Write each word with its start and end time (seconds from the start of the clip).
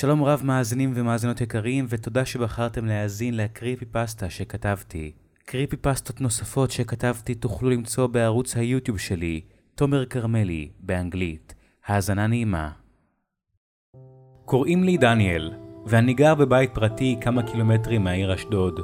שלום 0.00 0.24
רב 0.24 0.40
מאזינים 0.44 0.92
ומאזינות 0.94 1.40
יקרים, 1.40 1.86
ותודה 1.88 2.24
שבחרתם 2.24 2.86
להאזין 2.86 3.36
לקריפי 3.36 3.84
פסטה 3.84 4.30
שכתבתי. 4.30 5.12
קריפי 5.44 5.76
פסטות 5.76 6.20
נוספות 6.20 6.70
שכתבתי 6.70 7.34
תוכלו 7.34 7.70
למצוא 7.70 8.06
בערוץ 8.06 8.56
היוטיוב 8.56 8.98
שלי, 8.98 9.40
תומר 9.74 10.06
כרמלי, 10.06 10.68
באנגלית. 10.80 11.54
האזנה 11.86 12.26
נעימה. 12.26 12.70
קוראים 14.44 14.84
לי 14.84 14.96
דניאל, 14.96 15.52
ואני 15.86 16.14
גר 16.14 16.34
בבית 16.34 16.74
פרטי 16.74 17.16
כמה 17.20 17.42
קילומטרים 17.42 18.04
מהעיר 18.04 18.34
אשדוד. 18.34 18.80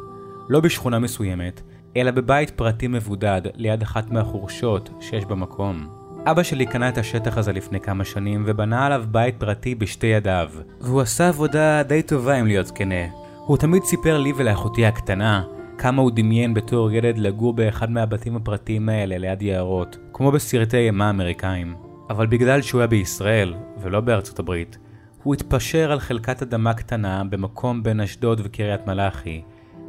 לא 0.48 0.60
בשכונה 0.60 0.98
מסוימת, 0.98 1.62
אלא 1.96 2.10
בבית 2.10 2.50
פרטי 2.50 2.88
מבודד 2.88 3.42
ליד 3.54 3.82
אחת 3.82 4.10
מהחורשות 4.10 4.90
שיש 5.00 5.24
במקום. 5.24 6.03
אבא 6.26 6.42
שלי 6.42 6.66
קנה 6.66 6.88
את 6.88 6.98
השטח 6.98 7.38
הזה 7.38 7.52
לפני 7.52 7.80
כמה 7.80 8.04
שנים 8.04 8.42
ובנה 8.46 8.86
עליו 8.86 9.04
בית 9.10 9.34
פרטי 9.38 9.74
בשתי 9.74 10.06
ידיו, 10.06 10.48
והוא 10.80 11.00
עשה 11.00 11.28
עבודה 11.28 11.82
די 11.82 12.02
טובה 12.02 12.40
אם 12.40 12.46
להיות 12.46 12.70
כנה. 12.70 13.04
הוא 13.46 13.56
תמיד 13.56 13.82
סיפר 13.82 14.18
לי 14.18 14.32
ולאחותי 14.36 14.86
הקטנה 14.86 15.42
כמה 15.78 16.02
הוא 16.02 16.10
דמיין 16.14 16.54
בתור 16.54 16.92
ילד 16.92 17.18
לגור 17.18 17.52
באחד 17.52 17.90
מהבתים 17.90 18.36
הפרטיים 18.36 18.88
האלה 18.88 19.18
ליד 19.18 19.42
יערות, 19.42 19.96
כמו 20.12 20.32
בסרטי 20.32 20.76
אימה 20.76 21.10
אמריקאים. 21.10 21.74
אבל 22.10 22.26
בגלל 22.26 22.62
שהוא 22.62 22.80
היה 22.80 22.88
בישראל, 22.88 23.54
ולא 23.82 24.00
בארצות 24.00 24.38
הברית, 24.38 24.78
הוא 25.22 25.34
התפשר 25.34 25.92
על 25.92 26.00
חלקת 26.00 26.42
אדמה 26.42 26.74
קטנה 26.74 27.22
במקום 27.24 27.82
בין 27.82 28.00
אשדוד 28.00 28.40
וקריית 28.44 28.86
מלאכי. 28.86 29.42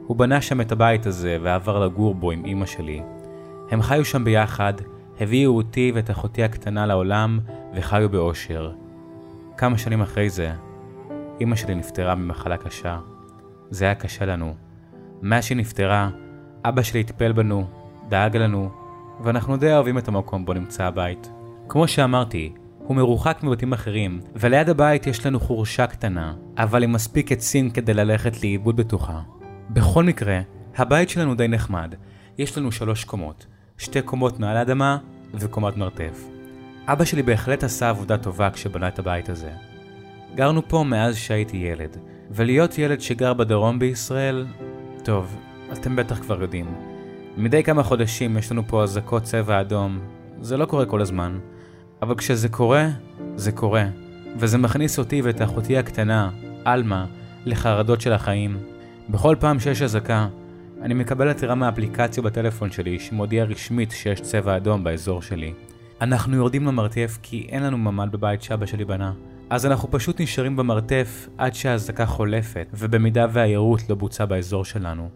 הוא 0.08 0.18
בנה 0.18 0.42
שם 0.42 0.62
את 0.62 0.72
הבית 0.72 1.06
הזה 1.06 1.38
ועבר 1.42 1.86
לגור 1.86 2.16
בו 2.16 2.32
עם 2.32 2.46
אמא 2.46 2.66
שלי. 2.66 3.02
הם 3.72 3.82
חיו 3.82 4.06
שם 4.06 4.24
ביחד, 4.24 4.74
הביאו 5.20 5.56
אותי 5.56 5.92
ואת 5.96 6.12
אחותי 6.12 6.44
הקטנה 6.44 6.86
לעולם 6.86 7.40
וחיו 7.74 8.10
באושר. 8.10 8.72
כמה 9.58 9.78
שנים 9.78 10.02
אחרי 10.02 10.30
זה, 10.30 10.52
אמא 11.42 11.56
שלי 11.56 11.76
נפטרה 11.76 12.16
ממחלה 12.16 12.58
קשה. 12.58 13.00
זה 13.70 13.86
היה 13.86 13.96
קשה 13.96 14.26
לנו. 14.26 14.56
מאז 15.22 15.44
שהיא 15.44 15.58
נפטרה, 15.58 16.10
אבא 16.66 16.82
שלי 16.82 17.04
טיפל 17.04 17.32
בנו, 17.32 17.68
דאג 18.10 18.38
לנו, 18.38 18.70
ואנחנו 19.24 19.58
די 19.58 19.74
אוהבים 19.74 19.98
את 19.98 20.08
המקום 20.08 20.46
בו 20.46 20.54
נמצא 20.54 20.84
הבית. 20.84 21.32
כמו 21.70 21.88
שאמרתי, 21.88 22.54
הוא 22.78 22.96
מרוחק 22.96 23.40
מבתים 23.44 23.74
אחרים, 23.74 24.22
וליד 24.36 24.70
הבית 24.70 25.08
יש 25.08 25.26
לנו 25.26 25.40
חורשה 25.40 25.88
קטנה, 25.88 26.34
אבל 26.58 26.84
עם 26.84 26.92
מספיק 26.92 27.32
עצים 27.32 27.70
כדי 27.70 27.94
ללכת 27.94 28.44
לאיבוד 28.44 28.76
בתוכה. 28.76 29.22
בכל 29.70 30.04
מקרה, 30.04 30.40
הבית 30.78 31.10
שלנו 31.10 31.36
די 31.36 31.48
נחמד. 31.48 31.96
יש 32.38 32.58
לנו 32.58 32.72
שלוש 32.72 33.04
קומות, 33.04 33.46
שתי 33.78 34.02
קומות 34.02 34.40
מעל 34.40 34.58
האדמה 34.58 34.98
וקומת 35.40 35.78
מרתף. 35.78 36.28
אבא 36.88 37.06
שלי 37.06 37.24
בהחלט 37.24 37.64
עשה 37.64 37.90
עבודה 37.90 38.18
טובה 38.18 38.50
כשבנה 38.52 38.88
את 38.88 39.00
הבית 39.00 39.30
הזה. 39.30 39.52
גרנו 40.36 40.68
פה 40.68 40.84
מאז 40.84 41.16
שהייתי 41.16 41.58
ילד, 41.58 41.98
ולהיות 42.32 42.78
ילד 42.78 43.02
שגר 43.02 43.34
בדרום 43.34 43.80
בישראל, 43.80 44.46
טוב, 45.04 45.38
אתם 45.74 45.96
בטח 45.96 46.20
כבר 46.20 46.42
יודעים. 46.42 46.66
מדי 47.38 47.64
כמה 47.64 47.84
חודשים 47.84 48.38
יש 48.38 48.52
לנו 48.52 48.68
פה 48.68 48.84
אזעקות 48.84 49.24
צבע 49.24 49.62
אדום, 49.62 50.00
זה 50.42 50.58
לא 50.58 50.66
קורה 50.66 50.86
כל 50.86 51.02
הזמן, 51.02 51.40
אבל 52.02 52.16
כשזה 52.16 52.50
קורה, 52.50 52.90
זה 53.36 53.52
קורה, 53.52 53.86
וזה 54.38 54.58
מכניס 54.58 55.00
אותי 55.00 55.22
ואת 55.22 55.42
אחותי 55.42 55.78
הקטנה, 55.78 56.30
עלמה, 56.66 57.06
לחרדות 57.46 58.02
של 58.02 58.14
החיים. 58.14 58.58
בכל 59.10 59.36
פעם 59.40 59.60
שיש 59.60 59.82
אזעקה, 59.82 60.28
אני 60.86 60.94
מקבל 60.94 61.30
עתירה 61.30 61.56
מהאפליקציה 61.56 62.24
בטלפון 62.24 62.72
שלי 62.72 63.00
שמודיע 63.00 63.44
רשמית 63.44 63.92
שיש 63.92 64.22
צבע 64.22 64.58
אדום 64.58 64.84
באזור 64.84 65.22
שלי. 65.22 65.54
אנחנו 66.02 66.36
יורדים 66.36 66.66
למרתף 66.66 67.18
כי 67.22 67.48
אין 67.50 67.64
לנו 67.64 67.78
ממ"ד 67.78 68.12
בבית 68.12 68.42
שאבא 68.42 68.66
שלי 68.66 68.86
בנה. 68.86 69.14
אז 69.50 69.66
אנחנו 69.66 69.92
פשוט 69.92 70.22
נשארים 70.22 70.56
במרתף 70.56 71.28
עד 71.38 71.54
שהאזעקה 71.54 72.06
חולפת, 72.06 72.68
ובמידה 72.74 73.26
והיירוט 73.32 73.82
לא 73.90 73.96
בוצע 73.96 74.26
באזור 74.26 74.66
שלנו. 74.66 75.10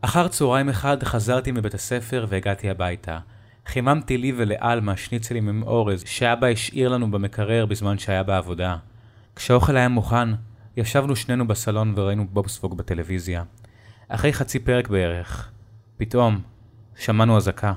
אחר 0.00 0.28
צהריים 0.28 0.68
אחד 0.68 1.02
חזרתי 1.02 1.52
מבית 1.52 1.74
הספר 1.74 2.26
והגעתי 2.28 2.70
הביתה. 2.70 3.18
חיממתי 3.66 4.18
לי 4.18 4.32
ולעלמה 4.36 4.96
שניצלים 4.96 5.48
עם 5.48 5.62
אורז 5.62 6.02
שאבא 6.06 6.46
השאיר 6.46 6.88
לנו 6.88 7.10
במקרר 7.10 7.66
בזמן 7.66 7.98
שהיה 7.98 8.22
בעבודה. 8.22 8.76
כשהאוכל 9.36 9.76
היה 9.76 9.88
מוכן, 9.88 10.28
ישבנו 10.76 11.16
שנינו 11.16 11.46
בסלון 11.48 11.94
וראינו 11.96 12.26
בובספוג 12.28 12.76
בטלוויזיה. 12.76 13.42
אחרי 14.08 14.32
חצי 14.32 14.58
פרק 14.58 14.88
בערך, 14.88 15.50
פתאום 15.96 16.40
שמענו 16.96 17.36
אזעקה. 17.36 17.72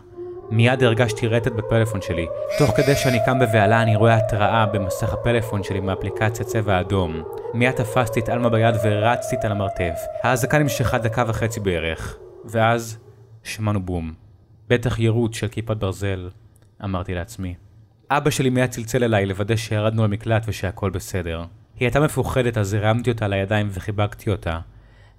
מיד 0.51 0.83
הרגשתי 0.83 1.27
רטט 1.27 1.51
בפלאפון 1.51 2.01
שלי. 2.01 2.27
תוך 2.57 2.71
כדי 2.77 2.95
שאני 2.95 3.17
קם 3.25 3.39
בבהלה 3.39 3.81
אני 3.81 3.95
רואה 3.95 4.15
התראה 4.15 4.65
במסך 4.65 5.13
הפלאפון 5.13 5.63
שלי 5.63 5.79
מאפליקציה 5.79 6.45
צבע 6.45 6.79
אדום. 6.79 7.23
מיד 7.53 7.71
תפסתי 7.71 8.19
את 8.19 8.29
עלמה 8.29 8.49
ביד 8.49 8.75
ורצתי 8.83 9.35
איתה 9.35 9.47
למרתף. 9.47 9.99
האזעקה 10.23 10.59
נמשכה 10.59 10.97
דקה 10.97 11.23
וחצי 11.27 11.59
בערך. 11.59 12.17
ואז 12.45 12.97
שמענו 13.43 13.85
בום. 13.85 14.13
בטח 14.67 14.99
יירוט 14.99 15.33
של 15.33 15.47
כיפת 15.47 15.77
ברזל, 15.77 16.29
אמרתי 16.83 17.15
לעצמי. 17.15 17.55
אבא 18.09 18.29
שלי 18.29 18.49
מיד 18.49 18.69
צלצל 18.69 19.03
אליי 19.03 19.25
לוודא 19.25 19.55
שירדנו 19.55 20.03
למקלט 20.03 20.43
ושהכל 20.47 20.89
בסדר. 20.89 21.43
היא 21.79 21.85
הייתה 21.85 21.99
מפוחדת 21.99 22.57
אז 22.57 22.73
הרמתי 22.73 23.11
אותה 23.11 23.27
לידיים 23.27 23.69
וחיבקתי 23.71 24.29
אותה. 24.29 24.59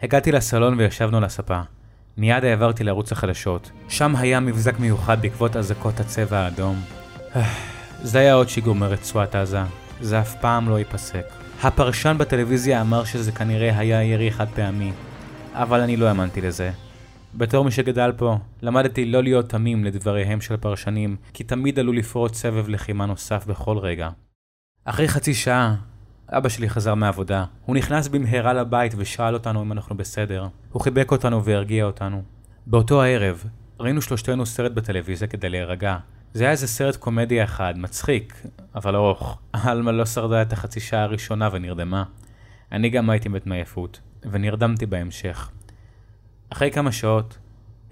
הגעתי 0.03 0.33
לסלון 0.33 0.79
וישבנו 0.79 1.17
על 1.17 1.25
הספה. 1.25 1.61
מיד 2.17 2.45
העברתי 2.45 2.85
לערוץ 2.85 3.13
החדשות. 3.13 3.71
שם 3.89 4.17
היה 4.17 4.41
מבזק 4.41 4.79
מיוחד 4.79 5.23
בעקבות 5.23 5.57
אזעקות 5.57 6.01
הצבע 6.01 6.39
האדום. 6.39 6.81
זה 8.03 8.19
היה 8.19 8.35
עוד 8.35 8.49
שיגור 8.49 8.75
מרצועת 8.75 9.35
עזה. 9.35 9.61
זה 10.01 10.21
אף 10.21 10.35
פעם 10.41 10.69
לא 10.69 10.79
ייפסק. 10.79 11.25
הפרשן 11.63 12.17
בטלוויזיה 12.19 12.81
אמר 12.81 13.05
שזה 13.05 13.33
כנראה 13.33 13.79
היה 13.79 14.05
ירי 14.05 14.31
חד 14.31 14.49
פעמי, 14.49 14.93
אבל 15.53 15.81
אני 15.81 15.97
לא 15.97 16.07
האמנתי 16.07 16.41
לזה. 16.41 16.71
בתור 17.35 17.65
מי 17.65 17.71
שגדל 17.71 18.13
פה, 18.17 18.39
למדתי 18.63 19.05
לא 19.05 19.23
להיות 19.23 19.49
תמים 19.49 19.85
לדבריהם 19.85 20.41
של 20.41 20.57
פרשנים, 20.57 21.17
כי 21.35 21.45
תמיד 21.45 21.79
עלול 21.79 21.97
לפרוץ 21.97 22.37
סבב 22.37 22.69
לחימה 22.69 23.07
נוסף 23.07 23.47
בכל 23.47 23.79
רגע. 23.79 24.09
אחרי 24.85 25.09
חצי 25.09 25.35
שעה, 25.35 25.75
אבא 26.33 26.49
שלי 26.49 26.71
חזר 26.71 26.95
מהעבודה. 26.95 27.45
הוא 27.65 27.77
נכנס 27.77 28.09
במהרה 28.09 28.53
לבית 28.53 28.93
ושאל 28.97 29.35
אותנו 29.35 29.63
אם 29.63 29.73
אנחנו 29.73 29.97
בסדר. 29.97 30.49
הוא 30.73 30.83
חיבק 30.83 31.13
אותנו 31.13 31.45
והרגיע 31.45 31.85
אותנו. 31.85 32.23
באותו 32.67 33.03
הערב, 33.03 33.45
ראינו 33.81 34.03
שלושתנו 34.03 34.47
סרט 34.47 34.73
בטלוויזיה 34.73 35.29
כדי 35.29 35.49
להירגע. 35.49 35.97
זה 36.35 36.45
היה 36.45 36.51
איזה 36.51 36.67
סרט 36.67 36.97
קומדיה 36.97 37.45
אחד, 37.45 37.75
מצחיק, 37.77 38.43
אבל 38.75 38.97
ארוך. 38.97 39.39
עלמה 39.53 39.93
לא 39.93 40.07
שרדה 40.07 40.43
את 40.43 40.53
החצי 40.53 40.81
שעה 40.81 41.03
הראשונה 41.03 41.49
ונרדמה. 41.53 42.05
אני 42.73 42.91
גם 42.91 43.11
הייתי 43.11 43.29
מת 43.29 43.47
מעייפות, 43.47 44.01
ונרדמתי 44.31 44.87
בהמשך. 44.87 45.51
אחרי 46.51 46.71
כמה 46.71 46.93
שעות, 46.93 47.39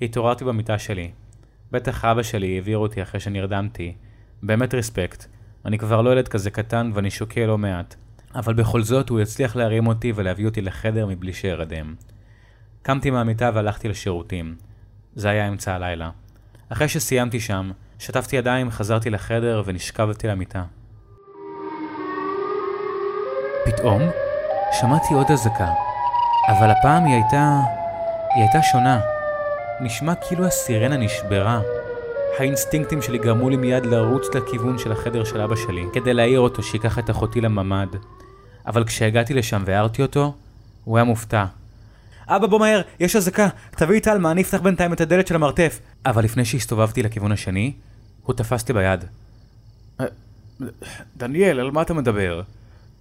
התעוררתי 0.03 0.44
במיטה 0.44 0.78
שלי. 0.78 1.10
בטח 1.72 2.05
אבא 2.05 2.22
שלי 2.22 2.55
העביר 2.55 2.78
אותי 2.78 3.03
אחרי 3.03 3.20
שנרדמתי. 3.20 3.94
באמת 4.43 4.75
רספקט. 4.75 5.26
אני 5.65 5.78
כבר 5.78 6.03
לא 6.03 6.12
ילד 6.12 6.28
כזה 6.28 6.50
קטן 6.50 6.91
ואני 6.94 7.10
שוקל 7.10 7.47
לא 7.47 7.59
מעט. 7.59 7.97
אבל 8.34 8.55
בכל 8.55 8.83
זאת 8.83 9.09
הוא 9.09 9.21
הצליח 9.21 9.56
להרים 9.56 9.87
אותי 9.87 10.12
ולהביא 10.15 10.47
אותי 10.47 10.61
לחדר 10.61 11.06
מבלי 11.06 11.33
שארדם. 11.33 11.94
קמתי 12.83 13.11
מהמיטה 13.11 13.50
והלכתי 13.55 13.89
לשירותים. 13.89 14.56
זה 15.15 15.28
היה 15.28 15.49
אמצע 15.49 15.75
הלילה. 15.75 16.11
אחרי 16.69 16.88
שסיימתי 16.88 17.41
שם, 17.41 17.71
שטפתי 17.99 18.37
ידיים, 18.37 18.71
חזרתי 18.71 19.11
לחדר 19.11 19.62
ונשכבתי 19.65 20.28
למיטה. 20.28 20.65
פתאום 23.65 24.03
שמעתי 24.81 25.15
עוד 25.15 25.31
אזעקה, 25.31 25.72
אבל 26.49 26.71
הפעם 26.71 27.05
היא 27.05 27.15
הייתה... 27.15 27.61
היא 28.34 28.43
הייתה 28.43 28.62
שונה. 28.62 29.00
נשמע 29.81 30.15
כאילו 30.15 30.47
הסירנה 30.47 30.97
נשברה. 30.97 31.61
האינסטינקטים 32.38 33.03
שלי 33.03 33.19
גרמו 33.19 33.50
לי 33.50 33.56
מיד 33.56 33.87
לרוץ 33.87 34.34
לכיוון 34.34 34.78
של 34.78 34.93
החדר 34.93 35.25
של 35.25 35.41
אבא 35.41 35.56
שלי, 35.56 35.84
כדי 35.93 36.15
להעיר 36.15 36.41
אותו 36.41 36.62
שיקח 36.62 36.99
את 36.99 37.11
אחותי 37.11 37.41
לממ"ד. 37.41 37.97
אבל 38.66 38.84
כשהגעתי 38.84 39.34
לשם 39.34 39.62
והערתי 39.66 40.02
אותו, 40.02 40.34
הוא 40.84 40.96
היה 40.99 41.05
מופתע. 41.05 41.44
אבא 42.28 42.46
בוא 42.46 42.60
מהר, 42.60 42.81
יש 43.00 43.16
אזעקה, 43.16 43.49
תביא 43.70 44.00
את 44.00 44.06
עלמה, 44.06 44.31
אני 44.31 44.43
אפתח 44.43 44.60
בינתיים 44.60 44.93
את 44.93 45.00
הדלת 45.00 45.26
של 45.26 45.34
המרתף. 45.34 45.81
אבל 46.06 46.25
לפני 46.25 46.44
שהסתובבתי 46.44 47.02
לכיוון 47.02 47.32
השני, 47.32 47.72
הוא 48.22 48.34
תפס 48.34 48.62
אותי 48.62 48.72
ביד. 48.72 49.05
אה, 50.00 50.06
דניאל, 51.16 51.60
על 51.60 51.70
מה 51.70 51.82
אתה 51.82 51.94
מדבר? 51.94 52.43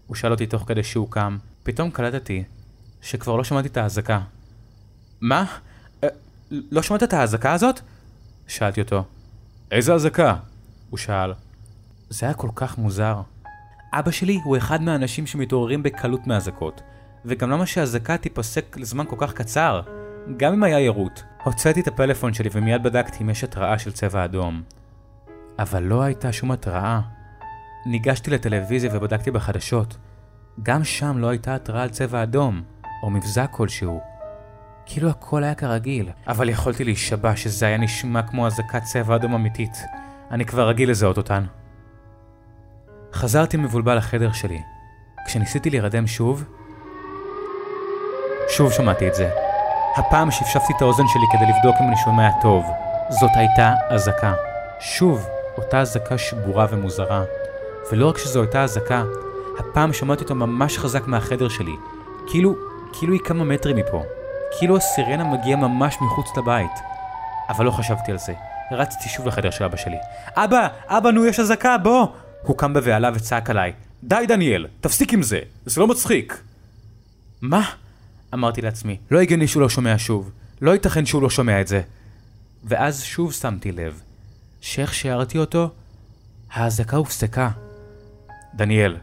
הוא 0.08 0.16
שאל 0.16 0.32
אותי 0.32 0.46
תוך 0.46 0.64
כדי 0.68 0.84
שהוא 0.84 1.12
קם. 1.12 1.38
פתאום 1.64 1.92
קלטתי 1.92 2.44
שכבר 3.02 3.36
לא 3.36 3.44
שמעתי 3.44 3.68
את 3.68 3.78
האזעקה. 3.78 4.20
מה? 5.22 5.46
אה, 6.04 6.10
לא 6.52 6.82
שמעת 6.82 7.04
את 7.04 7.14
האזעקה 7.14 7.54
הזאת? 7.54 7.80
שאלתי 8.48 8.82
אותו. 8.82 9.04
איזה 9.72 9.94
אזעקה? 9.94 10.36
הוא 10.90 10.98
שאל. 10.98 11.34
זה 12.10 12.26
היה 12.26 12.36
כל 12.36 12.50
כך 12.56 12.78
מוזר. 12.78 13.22
אבא 13.94 14.12
שלי 14.12 14.40
הוא 14.44 14.58
אחד 14.58 14.82
מהאנשים 14.82 15.28
שמתעוררים 15.28 15.84
בקלות 15.84 16.28
מאזעקות, 16.28 16.82
וגם 17.26 17.50
למה 17.50 17.66
שהאזעקה 17.66 18.18
תיפסק 18.18 18.78
לזמן 18.78 19.06
כל 19.10 19.16
כך 19.20 19.34
קצר? 19.34 19.82
גם 20.38 20.54
אם 20.54 20.64
היה 20.64 20.80
יירוט. 20.80 21.22
הוצאתי 21.44 21.82
את 21.82 21.88
הפלאפון 21.88 22.34
שלי 22.34 22.50
ומיד 22.52 22.84
בדקתי 22.84 23.24
אם 23.24 23.30
יש 23.30 23.44
התראה 23.44 23.80
של 23.80 23.92
צבע 23.92 24.26
אדום. 24.26 24.62
אבל 25.60 25.84
לא 25.84 26.02
הייתה 26.02 26.32
שום 26.32 26.52
התראה. 26.52 27.02
ניגשתי 27.86 28.32
לטלוויזיה 28.32 28.90
ובדקתי 28.94 29.32
בחדשות. 29.32 29.98
גם 30.64 30.84
שם 30.84 31.18
לא 31.18 31.28
הייתה 31.28 31.56
התראה 31.56 31.84
על 31.84 31.90
צבע 31.90 32.24
אדום, 32.24 32.62
או 33.04 33.10
מבזק 33.10 33.50
כלשהו. 33.52 34.02
כאילו 34.86 35.10
הכל 35.10 35.44
היה 35.44 35.56
כרגיל, 35.56 36.10
אבל 36.28 36.50
יכולתי 36.50 36.84
להישבע 36.84 37.36
שזה 37.36 37.66
היה 37.66 37.78
נשמע 37.78 38.22
כמו 38.22 38.48
אזעקת 38.48 38.84
צבע 38.84 39.16
אדום 39.16 39.34
אמיתית. 39.34 39.78
אני 40.32 40.46
כבר 40.46 40.68
רגיל 40.68 40.90
לזהות 40.90 41.18
אותן. 41.18 41.44
חזרתי 43.18 43.58
מבולבל 43.58 43.98
לחדר 43.98 44.32
שלי. 44.32 44.62
כשניסיתי 45.26 45.70
להירדם 45.70 46.08
שוב, 46.08 46.44
שוב 48.50 48.72
שמעתי 48.72 49.08
את 49.08 49.16
זה. 49.16 49.30
הפעם 49.96 50.32
שפשפתי 50.32 50.74
את 50.78 50.82
האוזן 50.82 51.04
שלי 51.08 51.24
כדי 51.32 51.52
לבדוק 51.52 51.76
אם 51.82 51.88
אני 51.88 51.98
שומע 51.98 52.30
טוב. 52.42 52.66
זאת 53.10 53.32
הייתה 53.36 53.74
אזעקה. 53.90 54.34
שוב, 54.80 55.28
אותה 55.58 55.80
אזעקה 55.80 56.18
שבורה 56.18 56.66
ומוזרה. 56.70 57.24
ולא 57.92 58.10
רק 58.10 58.18
שזו 58.18 58.42
הייתה 58.42 58.64
אזעקה, 58.64 59.04
הפעם 59.60 59.94
שמעתי 59.94 60.24
אותו 60.24 60.36
ממש 60.36 60.78
חזק 60.78 61.08
מהחדר 61.08 61.50
שלי. 61.50 61.76
כאילו, 62.28 62.56
כאילו 62.94 63.14
היא 63.14 63.22
כמה 63.22 63.44
מטרים 63.44 63.76
מפה. 63.76 64.04
כאילו 64.58 64.78
הסירנה 64.78 65.24
מגיעה 65.24 65.60
ממש 65.60 65.98
מחוץ 66.02 66.38
לבית. 66.38 66.80
אבל 67.50 67.66
לא 67.66 67.72
חשבתי 67.72 68.12
על 68.12 68.18
זה. 68.18 68.34
רצתי 68.72 69.10
שוב 69.10 69.28
לחדר 69.28 69.50
של 69.50 69.64
אבא 69.64 69.78
שלי. 69.78 69.98
אבא! 70.36 70.68
אבא, 70.88 71.12
נו, 71.12 71.26
יש 71.26 71.40
אזעקה, 71.40 71.78
בוא! 71.78 72.08
הוא 72.48 72.58
קם 72.58 72.74
בבהלה 72.74 73.12
וצעק 73.14 73.50
עליי. 73.50 73.74
די, 74.04 74.26
דניאל, 74.28 74.68
תפסיק 74.82 75.14
עם 75.14 75.24
זה, 75.24 75.40
זה 75.66 75.82
לא 75.82 75.88
מצחיק. 75.88 76.42
מה? 77.42 77.72
אמרתי 78.34 78.62
לעצמי, 78.62 78.98
לא 79.12 79.22
הגיוני 79.22 79.48
שהוא 79.48 79.62
לא 79.62 79.70
שומע 79.70 79.96
שוב. 79.98 80.32
לא 80.62 80.72
ייתכן 80.72 81.06
שהוא 81.06 81.22
לא 81.22 81.30
שומע 81.30 81.62
את 81.62 81.68
זה. 81.68 81.82
ואז 82.64 83.04
שוב 83.04 83.34
שמתי 83.34 83.72
לב, 83.72 84.02
שאיך 84.62 84.94
שיערתי 84.94 85.38
אותו, 85.38 85.70
האזעקה 86.52 86.98
הופסקה. 86.98 87.50
דניאל, 88.56 88.98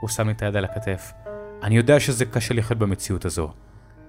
הוא 0.00 0.10
שם 0.10 0.26
לי 0.26 0.32
את 0.32 0.42
היד 0.42 0.56
על 0.56 0.64
הכתף, 0.64 1.12
אני 1.62 1.76
יודע 1.76 2.00
שזה 2.00 2.24
קשה 2.24 2.54
לחיות 2.54 2.78
במציאות 2.78 3.24
הזו, 3.24 3.52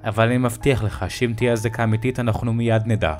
אבל 0.03 0.27
אני 0.27 0.37
מבטיח 0.37 0.83
לך 0.83 1.05
שאם 1.09 1.33
תהיה 1.37 1.53
אזעקה 1.53 1.83
אמיתית 1.83 2.19
אנחנו 2.19 2.53
מיד 2.53 2.81
נדע. 2.85 3.15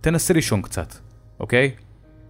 תנסה 0.00 0.34
לישון 0.34 0.62
קצת, 0.62 0.94
אוקיי? 1.40 1.74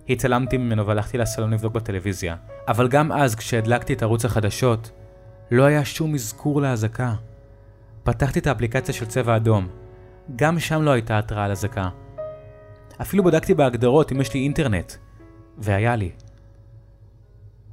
התעלמתי 0.09 0.57
ממנו 0.57 0.87
והלכתי 0.87 1.19
לסלון 1.19 1.53
לבדוק 1.53 1.73
בטלוויזיה, 1.73 2.37
אבל 2.69 2.89
גם 2.89 3.13
אז 3.13 3.35
כשהדלקתי 3.35 3.93
את 3.93 4.03
ערוץ 4.03 4.25
החדשות, 4.25 4.91
לא 5.51 5.65
היה 5.65 5.85
שום 5.85 6.15
אזכור 6.15 6.63
לאזעקה. 6.63 7.15
פתחתי 8.03 8.39
את 8.39 8.47
האפליקציה 8.47 8.95
של 8.95 9.07
צבע 9.07 9.37
אדום, 9.37 9.69
גם 10.37 10.61
שם 10.61 10.83
לא 10.83 10.91
הייתה 10.91 11.19
התראה 11.19 11.45
על 11.45 11.51
אזעקה. 11.51 11.89
אפילו 13.01 13.25
בדקתי 13.25 13.55
בהגדרות 13.55 14.13
אם 14.13 14.21
יש 14.21 14.35
לי 14.35 14.41
אינטרנט, 14.41 14.93
והיה 15.59 15.97
לי. 15.97 16.11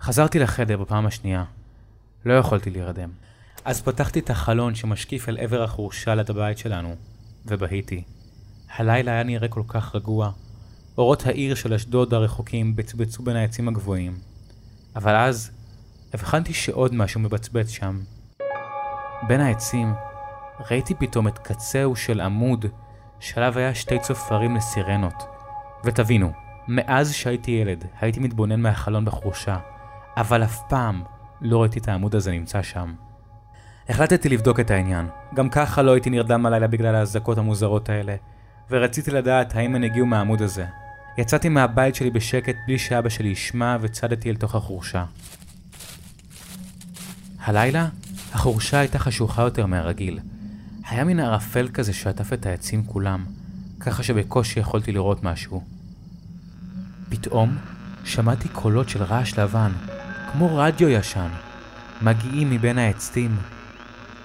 חזרתי 0.01 0.39
לחדר 0.39 0.77
בפעם 0.77 1.05
השנייה. 1.05 1.43
לא 2.25 2.33
יכולתי 2.33 2.69
להירדם. 2.69 3.09
אז 3.65 3.81
פתחתי 3.81 4.19
את 4.19 4.29
החלון 4.29 4.75
שמשקיף 4.75 5.29
אל 5.29 5.37
עבר 5.37 5.63
החורשה 5.63 6.15
ליד 6.15 6.29
הבית 6.29 6.57
שלנו, 6.57 6.95
ובהיתי. 7.45 8.03
הלילה 8.75 9.11
היה 9.11 9.23
נראה 9.23 9.47
כל 9.47 9.63
כך 9.67 9.95
רגוע. 9.95 10.31
אורות 10.97 11.25
העיר 11.25 11.55
של 11.55 11.73
אשדוד 11.73 12.13
הרחוקים 12.13 12.75
בצבצו 12.75 13.23
בין 13.23 13.35
העצים 13.35 13.67
הגבוהים. 13.67 14.17
אבל 14.95 15.15
אז 15.15 15.51
הבחנתי 16.13 16.53
שעוד 16.53 16.93
משהו 16.93 17.19
מבצבץ 17.19 17.69
שם. 17.69 17.99
בין 19.27 19.41
העצים 19.41 19.93
ראיתי 20.69 20.93
פתאום 20.93 21.27
את 21.27 21.37
קצהו 21.37 21.95
של 21.95 22.21
עמוד 22.21 22.65
שעליו 23.19 23.57
היה 23.57 23.75
שתי 23.75 23.99
צופרים 23.99 24.55
לסירנות. 24.55 25.23
ותבינו, 25.85 26.31
מאז 26.67 27.13
שהייתי 27.13 27.51
ילד 27.51 27.85
הייתי 28.01 28.19
מתבונן 28.19 28.61
מהחלון 28.61 29.05
בחורשה, 29.05 29.57
אבל 30.17 30.43
אף 30.43 30.61
פעם 30.69 31.03
לא 31.41 31.61
ראיתי 31.61 31.79
את 31.79 31.87
העמוד 31.87 32.15
הזה 32.15 32.31
נמצא 32.31 32.61
שם. 32.61 32.93
החלטתי 33.89 34.29
לבדוק 34.29 34.59
את 34.59 34.71
העניין. 34.71 35.07
גם 35.33 35.49
ככה 35.49 35.81
לא 35.81 35.91
הייתי 35.91 36.09
נרדם 36.09 36.45
הלילה 36.45 36.67
בגלל 36.67 36.95
האזעקות 36.95 37.37
המוזרות 37.37 37.89
האלה, 37.89 38.15
ורציתי 38.69 39.11
לדעת 39.11 39.55
האם 39.55 39.75
הן 39.75 39.83
הגיעו 39.83 40.05
מהעמוד 40.05 40.41
הזה. 40.41 40.65
יצאתי 41.17 41.49
מהבית 41.49 41.95
שלי 41.95 42.09
בשקט 42.09 42.55
בלי 42.67 42.79
שאבא 42.79 43.09
שלי 43.09 43.29
ישמע 43.29 43.77
וצדתי 43.81 44.29
אל 44.29 44.35
תוך 44.35 44.55
החורשה. 44.55 45.05
הלילה 47.39 47.87
החורשה 48.33 48.79
הייתה 48.79 48.99
חשוכה 48.99 49.41
יותר 49.41 49.65
מהרגיל. 49.65 50.19
היה 50.89 51.03
מין 51.03 51.19
ערפל 51.19 51.69
כזה 51.73 51.93
שעטף 51.93 52.33
את 52.33 52.45
העצים 52.45 52.83
כולם, 52.83 53.25
ככה 53.79 54.03
שבקושי 54.03 54.59
יכולתי 54.59 54.91
לראות 54.91 55.23
משהו. 55.23 55.63
פתאום 57.09 57.57
שמעתי 58.03 58.49
קולות 58.49 58.89
של 58.89 59.03
רעש 59.03 59.39
לבן, 59.39 59.71
כמו 60.31 60.57
רדיו 60.57 60.89
ישן, 60.89 61.29
מגיעים 62.01 62.49
מבין 62.49 62.77
העצים. 62.77 63.37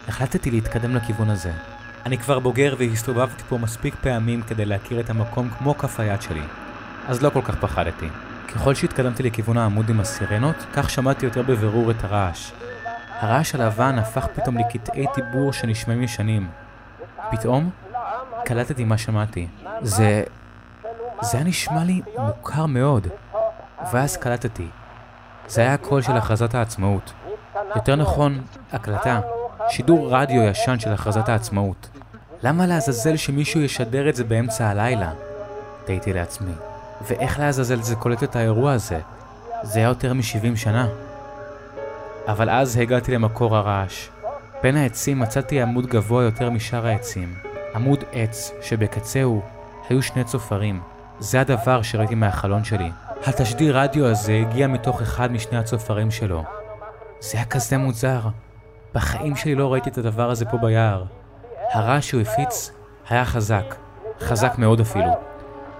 החלטתי 0.08 0.50
להתקדם 0.50 0.96
לכיוון 0.96 1.30
הזה. 1.30 1.52
אני 2.06 2.18
כבר 2.18 2.38
בוגר 2.38 2.74
והסתובבתי 2.78 3.42
פה 3.48 3.58
מספיק 3.58 3.94
פעמים 3.94 4.42
כדי 4.42 4.64
להכיר 4.64 5.00
את 5.00 5.10
המקום 5.10 5.50
כמו 5.50 5.78
כף 5.78 6.00
היד 6.00 6.22
שלי, 6.22 6.42
אז 7.08 7.22
לא 7.22 7.30
כל 7.30 7.42
כך 7.42 7.54
פחדתי. 7.60 8.08
ככל 8.54 8.74
שהתקדמתי 8.74 9.22
לכיוון 9.22 9.58
העמוד 9.58 9.90
עם 9.90 10.00
הסירנות, 10.00 10.56
כך 10.72 10.90
שמעתי 10.90 11.26
יותר 11.26 11.42
בבירור 11.42 11.90
את 11.90 12.04
הרעש. 12.04 12.52
הרעש 13.20 13.54
הלבן 13.54 13.98
הפך 13.98 14.26
פתאום 14.34 14.58
לקטעי 14.58 15.06
דיבור 15.16 15.52
שנשמעים 15.52 16.02
ישנים. 16.02 16.48
פתאום 17.30 17.70
קלטתי 18.44 18.84
מה 18.84 18.98
שמעתי. 18.98 19.46
זה... 19.80 20.22
זה 21.20 21.38
היה 21.38 21.46
נשמע 21.46 21.84
לי 21.84 22.02
מוכר 22.18 22.66
מאוד. 22.66 23.06
ואז 23.92 24.16
קלטתי. 24.16 24.68
זה 25.48 25.60
היה 25.60 25.74
הקול 25.74 26.02
של 26.02 26.16
הכרזת 26.16 26.54
העצמאות. 26.54 27.12
יותר 27.76 27.96
נכון, 27.96 28.40
הקלטה. 28.72 29.20
שידור 29.68 30.14
רדיו 30.16 30.42
ישן 30.42 30.78
של 30.78 30.92
הכרזת 30.92 31.28
העצמאות. 31.28 31.88
למה 32.42 32.66
לעזאזל 32.66 33.16
שמישהו 33.16 33.60
ישדר 33.60 34.08
את 34.08 34.16
זה 34.16 34.24
באמצע 34.24 34.68
הלילה? 34.68 35.12
תהיתי 35.84 36.12
לעצמי. 36.12 36.52
ואיך 37.06 37.38
לעזאזל 37.38 37.82
זה 37.82 37.96
קולט 37.96 38.22
את 38.22 38.36
האירוע 38.36 38.72
הזה? 38.72 39.00
זה 39.62 39.78
היה 39.78 39.88
יותר 39.88 40.14
מ-70 40.14 40.56
שנה. 40.56 40.88
אבל 42.28 42.50
אז 42.50 42.76
הגעתי 42.76 43.12
למקור 43.12 43.56
הרעש. 43.56 44.08
בין 44.62 44.76
העצים 44.76 45.18
מצאתי 45.18 45.62
עמוד 45.62 45.86
גבוה 45.86 46.24
יותר 46.24 46.50
משאר 46.50 46.86
העצים. 46.86 47.34
עמוד 47.74 48.04
עץ 48.12 48.52
שבקצהו 48.62 49.42
היו 49.88 50.02
שני 50.02 50.24
צופרים. 50.24 50.80
זה 51.18 51.40
הדבר 51.40 51.82
שראיתי 51.82 52.14
מהחלון 52.14 52.64
שלי. 52.64 52.90
התשדיר 53.26 53.78
רדיו 53.78 54.06
הזה 54.06 54.32
הגיע 54.32 54.66
מתוך 54.66 55.02
אחד 55.02 55.32
משני 55.32 55.58
הצופרים 55.58 56.10
שלו. 56.10 56.44
זה 57.20 57.38
היה 57.38 57.44
כזה 57.44 57.78
מוזר. 57.78 58.20
בחיים 58.94 59.36
שלי 59.36 59.54
לא 59.54 59.72
ראיתי 59.72 59.90
את 59.90 59.98
הדבר 59.98 60.30
הזה 60.30 60.44
פה 60.44 60.56
ביער. 60.56 61.04
הרעש 61.72 62.08
שהוא 62.08 62.20
הפיץ 62.20 62.72
היה 63.08 63.24
חזק. 63.24 63.74
חזק 64.20 64.54
מאוד 64.58 64.80
אפילו. 64.80 65.27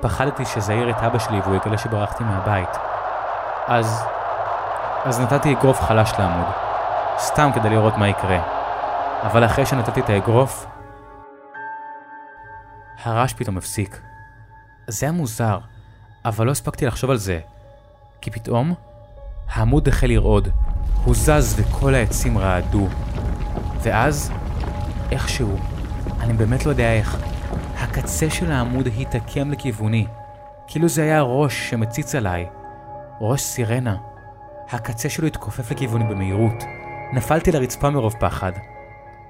פחדתי 0.00 0.44
שזה 0.44 0.74
יעיר 0.74 0.90
את 0.90 1.02
אבא 1.02 1.18
שלי 1.18 1.40
והוא 1.40 1.56
יגלה 1.56 1.78
שברחתי 1.78 2.24
מהבית. 2.24 2.76
אז... 3.66 4.04
אז 5.04 5.20
נתתי 5.20 5.52
אגרוף 5.52 5.80
חלש 5.80 6.12
לעמוד. 6.18 6.46
סתם 7.18 7.50
כדי 7.54 7.70
לראות 7.70 7.96
מה 7.96 8.08
יקרה. 8.08 8.38
אבל 9.22 9.44
אחרי 9.44 9.66
שנתתי 9.66 10.00
את 10.00 10.10
האגרוף, 10.10 10.66
הרעש 13.02 13.32
פתאום 13.32 13.56
הפסיק. 13.56 14.00
זה 14.86 15.06
היה 15.06 15.12
מוזר, 15.12 15.58
אבל 16.24 16.46
לא 16.46 16.50
הספקתי 16.50 16.86
לחשוב 16.86 17.10
על 17.10 17.16
זה. 17.16 17.40
כי 18.20 18.30
פתאום, 18.30 18.74
העמוד 19.48 19.88
החל 19.88 20.06
לרעוד. 20.06 20.48
הוא 21.04 21.14
זז 21.14 21.54
וכל 21.60 21.94
העצים 21.94 22.38
רעדו. 22.38 22.88
ואז, 23.82 24.32
איכשהו, 25.12 25.58
אני 26.20 26.32
באמת 26.32 26.66
לא 26.66 26.70
יודע 26.70 26.92
איך, 26.92 27.16
הקצה 27.98 28.30
של 28.30 28.52
העמוד 28.52 28.88
התעקם 29.00 29.50
לכיווני, 29.50 30.06
כאילו 30.66 30.88
זה 30.88 31.02
היה 31.02 31.22
ראש 31.22 31.70
שמציץ 31.70 32.14
עליי. 32.14 32.46
ראש 33.20 33.40
סירנה. 33.40 33.96
הקצה 34.70 35.08
שלו 35.08 35.26
התכופף 35.26 35.70
לכיווני 35.70 36.04
במהירות. 36.04 36.64
נפלתי 37.12 37.52
לרצפה 37.52 37.90
מרוב 37.90 38.14
פחד. 38.20 38.52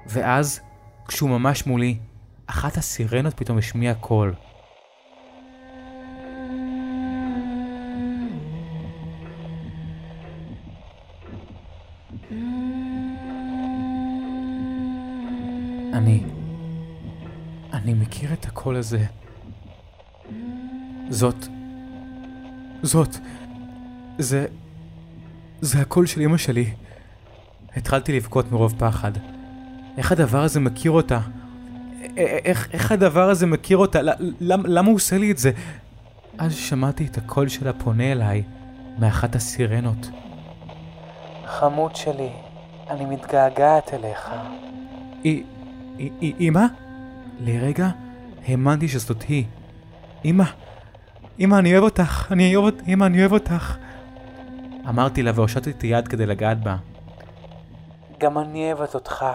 ואז, 0.07 0.61
כשהוא 1.07 1.29
ממש 1.29 1.67
מולי, 1.67 1.97
אחת 2.47 2.77
הסירנות 2.77 3.33
פתאום 3.33 3.57
השמיעה 3.57 3.95
קול. 3.95 4.33
אני... 15.93 16.38
אני 17.83 17.93
מכיר 17.93 18.33
את 18.33 18.45
הקול 18.45 18.75
הזה. 18.75 19.05
זאת... 21.09 21.47
זאת... 22.81 23.17
זה... 24.17 24.45
זה 25.61 25.81
הקול 25.81 26.05
של 26.05 26.21
אמא 26.21 26.37
שלי. 26.37 26.73
התחלתי 27.75 28.15
לבכות 28.17 28.51
מרוב 28.51 28.75
פחד. 28.77 29.11
איך 29.97 30.11
הדבר 30.11 30.43
הזה 30.43 30.59
מכיר 30.59 30.91
אותה? 30.91 31.19
איך, 32.17 32.69
איך 32.73 32.91
הדבר 32.91 33.29
הזה 33.29 33.45
מכיר 33.45 33.77
אותה? 33.77 33.99
למ, 34.39 34.65
למה 34.65 34.87
הוא 34.87 34.95
עושה 34.95 35.17
לי 35.17 35.31
את 35.31 35.37
זה? 35.37 35.51
אז 36.37 36.55
שמעתי 36.55 37.05
את 37.05 37.17
הקול 37.17 37.47
שלה 37.47 37.73
פונה 37.73 38.11
אליי 38.11 38.43
מאחת 38.99 39.35
הסירנות. 39.35 40.09
חמוד 41.45 41.95
שלי, 41.95 42.29
אני 42.89 43.05
מתגעגעת 43.05 43.93
אליך. 43.93 44.31
אמא? 46.39 46.65
לרגע 47.39 47.89
האמנתי 48.45 48.87
שזאת 48.87 49.21
היא. 49.21 49.45
אמא, 50.25 50.43
אמא, 51.39 51.55
אני 51.55 51.73
אוהב 51.73 51.83
אותך, 51.83 52.27
אני 52.31 52.55
אוהב, 52.55 52.73
אמא, 52.87 53.05
אני 53.05 53.19
אוהב 53.19 53.31
אותך. 53.31 53.77
אמרתי 54.89 55.23
לה 55.23 55.31
והושטתי 55.35 55.87
יד 55.87 56.07
כדי 56.07 56.25
לגעת 56.25 56.63
בה. 56.63 56.77
גם 58.19 58.37
אני 58.37 58.73
אוהבת 58.73 58.95
אותך. 58.95 59.25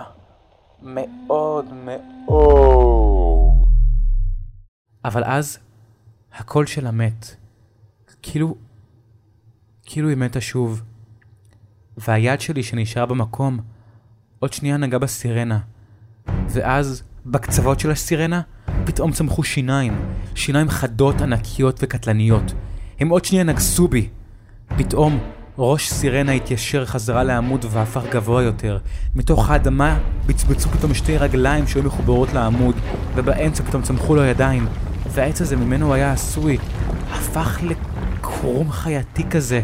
מאוד 0.82 1.64
מאוד. 1.72 3.68
אבל 5.04 5.24
אז, 5.24 5.58
הקול 6.34 6.66
שלה 6.66 6.90
מת. 6.90 7.36
כאילו, 8.22 8.54
כאילו 9.82 10.08
היא 10.08 10.16
מתה 10.16 10.40
שוב. 10.40 10.82
והיד 11.96 12.40
שלי 12.40 12.62
שנשארה 12.62 13.06
במקום, 13.06 13.58
עוד 14.38 14.52
שנייה 14.52 14.76
נגעה 14.76 14.98
בסירנה. 14.98 15.58
ואז, 16.26 17.02
בקצוות 17.26 17.80
של 17.80 17.90
הסירנה, 17.90 18.40
פתאום 18.84 19.12
צמחו 19.12 19.42
שיניים. 19.42 19.96
שיניים 20.34 20.68
חדות, 20.68 21.20
ענקיות 21.20 21.80
וקטלניות. 21.82 22.54
הם 23.00 23.08
עוד 23.08 23.24
שנייה 23.24 23.44
נגסו 23.44 23.88
בי. 23.88 24.08
פתאום, 24.76 25.18
ראש 25.58 25.90
סירנה 25.90 26.32
התיישר 26.32 26.86
חזרה 26.86 27.24
לעמוד 27.24 27.64
והפך 27.70 28.02
גבוה 28.10 28.42
יותר. 28.42 28.78
מתוך 29.14 29.50
האדמה 29.50 29.98
בצבצו 30.26 30.68
פתאום 30.68 30.94
שתי 30.94 31.18
רגליים 31.18 31.66
שהיו 31.66 31.82
מחוברות 31.82 32.32
לעמוד, 32.32 32.74
ובאמצע 33.14 33.64
פתאום 33.64 33.82
צמחו 33.82 34.14
לו 34.14 34.24
ידיים. 34.24 34.66
והעץ 35.08 35.40
הזה 35.40 35.56
ממנו 35.56 35.94
היה 35.94 36.12
עשוי, 36.12 36.58
הפך 37.12 37.60
לקרום 37.62 38.70
חייתי 38.70 39.24
כזה, 39.30 39.60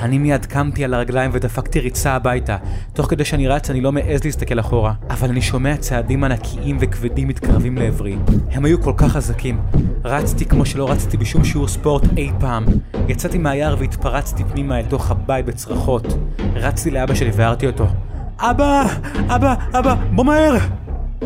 אני 0.00 0.18
מיד 0.18 0.46
קמתי 0.46 0.84
על 0.84 0.94
הרגליים 0.94 1.30
ודפקתי 1.34 1.80
ריצה 1.80 2.12
הביתה. 2.12 2.56
תוך 2.92 3.10
כדי 3.10 3.24
שאני 3.24 3.48
רץ 3.48 3.70
אני 3.70 3.80
לא 3.80 3.92
מעז 3.92 4.24
להסתכל 4.24 4.60
אחורה, 4.60 4.92
אבל 5.10 5.28
אני 5.28 5.42
שומע 5.42 5.76
צעדים 5.76 6.24
ענקיים 6.24 6.76
וכבדים 6.80 7.28
מתקרבים 7.28 7.78
לעברי. 7.78 8.16
הם 8.50 8.64
היו 8.64 8.82
כל 8.82 8.92
כך 8.96 9.12
חזקים. 9.12 9.60
רצתי 10.04 10.44
כמו 10.44 10.66
שלא 10.66 10.90
רצתי 10.90 11.16
בשום 11.16 11.44
שיעור 11.44 11.68
ספורט 11.68 12.02
אי 12.16 12.30
פעם. 12.40 12.64
יצאתי 13.08 13.38
מהיער 13.38 13.76
והתפרצתי 13.78 14.44
פנימה 14.44 14.78
אל 14.78 14.84
תוך 14.84 15.10
הבית 15.10 15.46
בצרחות. 15.46 16.06
רצתי 16.54 16.90
לאבא 16.90 17.14
שלי 17.14 17.30
והערתי 17.34 17.66
אותו. 17.66 17.86
אבא! 18.38 18.84
אבא! 19.28 19.54
אבא! 19.72 19.94
בוא 20.14 20.24
מהר! 20.24 20.56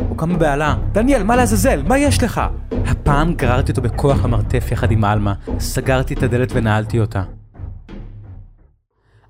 הוא 0.08 0.18
קם 0.18 0.34
בבהלה. 0.34 0.74
דניאל, 0.92 1.22
מה 1.22 1.36
לעזאזל? 1.36 1.82
מה 1.86 1.98
יש 1.98 2.22
לך? 2.22 2.40
הפעם 2.86 3.34
גררתי 3.34 3.70
אותו 3.70 3.82
בכוח 3.82 4.24
למרתף 4.24 4.68
יחד 4.72 4.90
עם 4.90 5.04
עלמה, 5.04 5.34
סגרתי 5.58 6.14
את 6.14 6.22
הדלת 6.22 6.52
ונעלתי 6.54 7.00
אותה. 7.00 7.35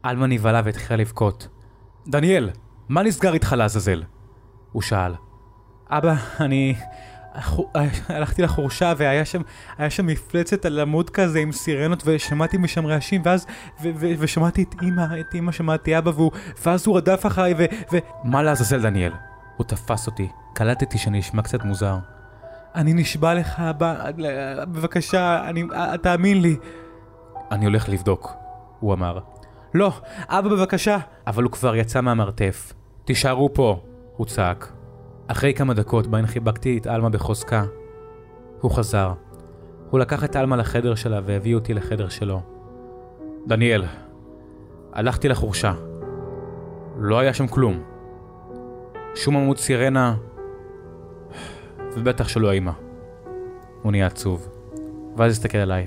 עלמה 0.09 0.27
נבהלה 0.27 0.61
והתחילה 0.65 0.97
לבכות. 0.97 1.49
דניאל, 2.09 2.51
מה 2.89 3.03
נסגר 3.03 3.35
איתך 3.35 3.53
לעזאזל? 3.53 4.03
הוא 4.73 4.83
שאל. 4.83 5.15
אבא, 5.91 6.15
אני... 6.41 6.75
הלכתי 8.09 8.43
לחורשה 8.43 8.93
והיה 8.97 9.25
שם, 9.25 9.43
היה 9.79 9.91
שם 9.91 10.07
מפלצת 10.07 10.65
על 10.65 10.81
עמוד 10.81 11.11
כזה 11.11 11.39
עם 11.39 11.53
סירנות 11.53 12.03
ושמעתי 12.07 12.57
משם 12.57 12.87
רעשים 12.87 13.23
ואז, 13.25 13.47
ו- 13.83 13.91
ו- 13.97 14.13
ושמעתי 14.19 14.63
את 14.63 14.75
אמא, 14.83 15.07
את 15.21 15.35
אמא 15.35 15.53
שמעתי 15.53 15.99
אבא 15.99 16.11
והוא, 16.15 16.31
ואז 16.67 16.87
הוא 16.87 16.97
רדף 16.97 17.27
אחריי 17.27 17.55
ו... 17.59 17.65
ו... 17.93 17.97
מה 18.25 18.43
לעזאזל 18.43 18.83
דניאל? 18.83 19.13
הוא 19.57 19.67
תפס 19.67 20.07
אותי, 20.07 20.29
קלטתי 20.55 20.99
שאני 20.99 21.21
אשמע 21.21 21.43
קצת 21.43 21.65
מוזר. 21.65 21.97
אני 22.75 22.95
נשבע 22.95 23.35
לך, 23.35 23.61
אבא, 23.61 24.11
בבקשה, 24.63 25.49
אני, 25.49 25.65
תאמין 26.03 26.43
לי. 26.43 26.57
אני 27.51 27.65
הולך 27.65 27.89
לבדוק, 27.89 28.33
הוא 28.81 28.95
אמר. 28.95 29.19
לא, 29.77 29.93
אבא 30.29 30.49
בבקשה. 30.49 30.99
אבל 31.27 31.43
הוא 31.43 31.53
כבר 31.53 31.77
יצא 31.77 32.01
מהמרתף. 32.01 32.73
תישארו 33.05 33.55
פה, 33.55 33.81
הוא 34.17 34.27
צעק. 34.27 34.73
אחרי 35.27 35.55
כמה 35.55 35.75
דקות 35.75 36.07
בהן 36.07 36.27
חיבקתי 36.27 36.79
את 36.79 36.87
עלמה 36.87 37.09
בחוזקה, 37.09 37.65
הוא 38.61 38.71
חזר. 38.71 39.13
הוא 39.91 40.01
לקח 40.01 40.25
את 40.25 40.37
עלמה 40.37 40.57
לחדר 40.57 40.95
שלה 40.95 41.21
והביא 41.25 41.55
אותי 41.55 41.75
לחדר 41.75 42.09
שלו. 42.09 42.43
דניאל, 43.47 43.85
הלכתי 44.93 45.29
לחורשה. 45.29 45.75
לא 46.99 47.19
היה 47.19 47.35
שם 47.35 47.47
כלום. 47.47 47.83
שום 49.15 49.37
עמוד 49.37 49.59
סירנה, 49.59 50.17
ובטח 51.97 52.29
שלא 52.29 52.51
האמא. 52.51 52.73
הוא 53.83 53.93
נהיה 53.93 54.07
עצוב. 54.07 54.49
ואז 55.17 55.33
הסתכל 55.33 55.59
עליי. 55.59 55.87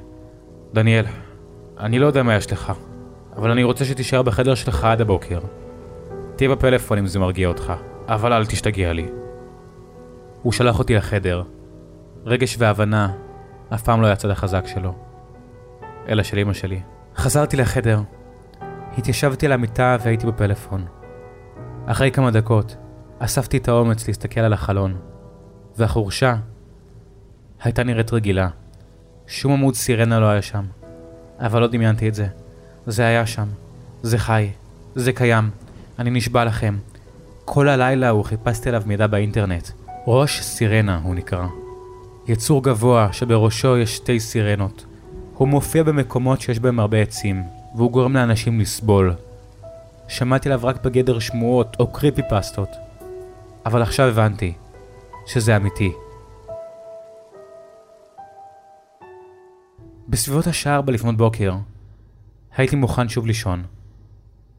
דניאל, 0.74 1.06
אני 1.80 2.00
לא 2.00 2.08
יודע 2.08 2.24
מה 2.24 2.36
יש 2.36 2.52
לך. 2.52 2.74
אבל 3.40 3.52
אני 3.52 3.64
רוצה 3.64 3.86
שתישאר 3.86 4.22
בחדר 4.22 4.56
שלך 4.56 4.84
עד 4.84 5.02
הבוקר. 5.02 5.40
תהיה 6.36 6.50
בפלאפון 6.50 6.98
אם 6.98 7.08
זה 7.08 7.20
מרגיע 7.20 7.48
אותך, 7.48 7.74
אבל 8.08 8.34
אל 8.34 8.46
תשתגע 8.46 8.94
לי. 8.94 9.08
הוא 10.42 10.54
שלח 10.54 10.80
אותי 10.80 10.96
לחדר. 10.96 11.44
רגש 12.26 12.56
והבנה 12.60 13.12
אף 13.74 13.84
פעם 13.84 14.02
לא 14.02 14.06
היה 14.06 14.14
הצד 14.14 14.30
החזק 14.30 14.68
שלו, 14.68 14.96
אלא 16.10 16.24
של 16.24 16.40
אמא 16.40 16.54
שלי. 16.54 16.82
חזרתי 17.16 17.58
לחדר. 17.58 18.02
התיישבתי 18.98 19.46
על 19.46 19.52
המיטה 19.52 19.98
והייתי 20.04 20.28
בפלאפון. 20.28 20.86
אחרי 21.86 22.12
כמה 22.12 22.32
דקות, 22.32 22.76
אספתי 23.20 23.58
את 23.58 23.68
האומץ 23.68 24.08
להסתכל 24.08 24.40
על 24.40 24.54
החלון, 24.54 24.98
והחורשה 25.78 26.36
הייתה 27.64 27.84
נראית 27.84 28.14
רגילה. 28.14 28.50
שום 29.28 29.52
עמוד 29.52 29.76
סירנה 29.76 30.20
לא 30.20 30.26
היה 30.26 30.42
שם, 30.42 30.66
אבל 31.40 31.62
לא 31.62 31.68
דמיינתי 31.68 32.10
את 32.10 32.14
זה. 32.16 32.28
זה 32.86 33.06
היה 33.06 33.26
שם. 33.26 33.48
זה 34.04 34.18
חי. 34.18 34.50
זה 34.96 35.14
קיים. 35.14 35.50
אני 36.00 36.10
נשבע 36.10 36.46
לכם. 36.46 36.78
כל 37.46 37.70
הלילה 37.70 38.08
ההוא 38.08 38.26
חיפשתי 38.26 38.70
עליו 38.70 38.84
מידע 38.86 39.08
באינטרנט. 39.08 39.70
ראש 40.08 40.42
סירנה 40.42 41.00
הוא 41.04 41.16
נקרא. 41.16 41.48
יצור 42.28 42.64
גבוה 42.64 43.10
שבראשו 43.12 43.78
יש 43.78 43.96
שתי 43.96 44.20
סירנות. 44.20 44.86
הוא 45.34 45.48
מופיע 45.48 45.84
במקומות 45.84 46.42
שיש 46.42 46.60
בהם 46.60 46.80
הרבה 46.80 47.02
עצים, 47.02 47.44
והוא 47.76 47.92
גורם 47.92 48.16
לאנשים 48.16 48.60
לסבול. 48.60 49.14
שמעתי 50.08 50.50
עליו 50.50 50.60
רק 50.64 50.86
בגדר 50.86 51.20
שמועות 51.20 51.78
או 51.80 51.88
קריפי 51.88 52.22
פסטות. 52.30 52.70
אבל 53.66 53.82
עכשיו 53.82 54.08
הבנתי 54.08 54.54
שזה 55.26 55.56
אמיתי. 55.56 55.92
בסביבות 60.10 60.48
השעה 60.48 60.76
ארבע 60.76 60.92
לפנות 60.92 61.18
בוקר, 61.18 61.54
הייתי 62.58 62.76
מוכן 62.76 63.10
שוב 63.10 63.26
לישון. 63.26 63.64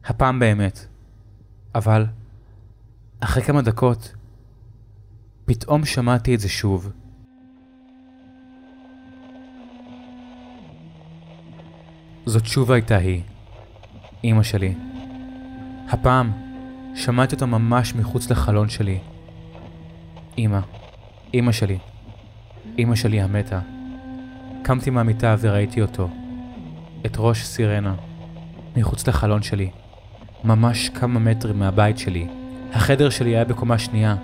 הפעם 0.05 0.39
באמת. 0.39 0.87
אבל, 1.75 2.05
אחרי 3.19 3.43
כמה 3.43 3.61
דקות, 3.61 4.15
פתאום 5.45 5.85
שמעתי 5.85 6.35
את 6.35 6.39
זה 6.39 6.49
שוב. 6.49 6.91
זאת 12.25 12.45
שוב 12.45 12.71
הייתה 12.71 12.97
היא, 12.97 13.21
אמא 14.23 14.43
שלי. 14.43 14.75
הפעם 15.89 16.31
שמעתי 16.95 17.35
אותה 17.35 17.45
ממש 17.45 17.95
מחוץ 17.95 18.29
לחלון 18.29 18.69
שלי. 18.69 18.99
אמא, 20.37 20.59
אמא 21.33 21.51
שלי, 21.51 21.79
אמא 22.79 22.95
שלי 22.95 23.21
המתה. 23.21 23.59
קמתי 24.63 24.89
מהמיטה 24.89 25.35
וראיתי 25.39 25.81
אותו. 25.81 26.20
את 27.05 27.15
ראש 27.17 27.45
סירנה, 27.45 27.93
מחוץ 28.75 29.07
לחלון 29.07 29.41
שלי, 29.41 29.69
ממש 30.43 30.89
כמה 30.89 31.19
מטרים 31.19 31.59
מהבית 31.59 31.97
שלי. 31.97 32.27
החדר 32.73 33.09
שלי 33.09 33.29
היה 33.29 33.45
בקומה 33.45 33.77
שנייה, 33.77 34.15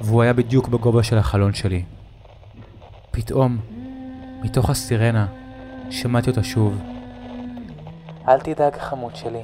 והוא 0.00 0.22
היה 0.22 0.32
בדיוק 0.32 0.68
בגובה 0.68 1.02
של 1.02 1.18
החלון 1.18 1.54
שלי. 1.54 1.84
פתאום, 3.10 3.58
מתוך 4.42 4.70
הסירנה, 4.70 5.26
שמעתי 5.90 6.30
אותה 6.30 6.42
שוב. 6.42 6.82
אל 8.28 8.40
תדאג 8.40 8.76
חמוד 8.80 9.16
שלי, 9.16 9.42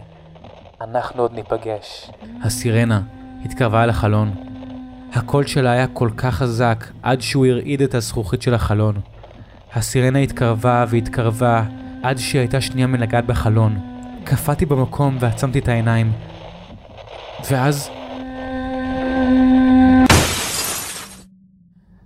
אנחנו 0.80 1.22
עוד 1.22 1.32
ניפגש. 1.32 2.10
הסירנה 2.42 3.02
התקרבה 3.44 3.84
אל 3.84 3.90
החלון. 3.90 4.34
הקול 5.14 5.46
שלה 5.46 5.70
היה 5.70 5.86
כל 5.86 6.10
כך 6.16 6.34
חזק 6.34 6.84
עד 7.02 7.20
שהוא 7.20 7.46
הרעיד 7.46 7.82
את 7.82 7.94
הזכוכית 7.94 8.42
של 8.42 8.54
החלון. 8.54 9.00
הסירנה 9.74 10.18
התקרבה 10.18 10.84
והתקרבה 10.88 11.62
עד 12.02 12.18
שהיא 12.18 12.38
הייתה 12.38 12.60
שנייה 12.60 12.86
מלגעת 12.86 13.26
בחלון. 13.26 13.78
קפאתי 14.24 14.66
במקום 14.66 15.16
ועצמתי 15.20 15.58
את 15.58 15.68
העיניים. 15.68 16.12
ואז... 17.50 17.90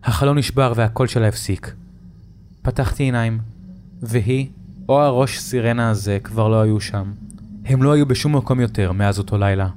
החלון 0.05 0.39
נשבר 0.39 0.73
והקול 0.77 1.07
שלה 1.07 1.29
הפסיק. 1.29 1.75
פתחתי 2.63 3.03
עיניים, 3.03 3.39
והיא, 4.03 4.49
או 4.89 5.01
הראש 5.01 5.39
סירנה 5.39 5.91
הזה, 5.91 6.19
כבר 6.25 6.49
לא 6.49 6.63
היו 6.63 6.81
שם. 6.81 7.13
הם 7.65 7.83
לא 7.83 7.93
היו 7.93 8.07
בשום 8.07 8.37
מקום 8.37 8.61
יותר 8.61 8.93
מאז 8.93 9.19
אותו 9.19 9.39
לילה. 9.39 9.69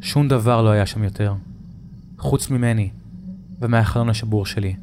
שום 0.00 0.28
דבר 0.28 0.62
לא 0.62 0.70
היה 0.70 0.86
שם 0.86 1.04
יותר. 1.04 1.34
חוץ 2.18 2.50
ממני, 2.50 2.90
ומהחלון 3.60 4.08
השבור 4.08 4.46
שלי. 4.46 4.76